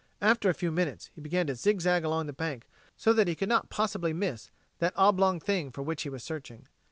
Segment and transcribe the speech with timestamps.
[0.19, 2.67] After a few minutes he began to zig zag along the bank
[2.97, 6.67] so that he could not possibly miss that oblong thing for which he was searching.